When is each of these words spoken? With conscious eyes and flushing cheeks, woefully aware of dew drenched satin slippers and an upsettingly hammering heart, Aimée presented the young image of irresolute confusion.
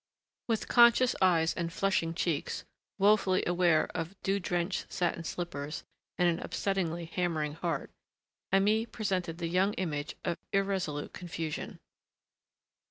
With 0.47 0.67
conscious 0.67 1.15
eyes 1.21 1.53
and 1.53 1.71
flushing 1.71 2.15
cheeks, 2.15 2.65
woefully 2.97 3.43
aware 3.45 3.85
of 3.95 4.19
dew 4.23 4.39
drenched 4.39 4.91
satin 4.91 5.23
slippers 5.23 5.83
and 6.17 6.27
an 6.27 6.39
upsettingly 6.43 7.07
hammering 7.07 7.53
heart, 7.53 7.91
Aimée 8.51 8.91
presented 8.91 9.37
the 9.37 9.45
young 9.45 9.73
image 9.75 10.15
of 10.25 10.39
irresolute 10.53 11.13
confusion. 11.13 11.77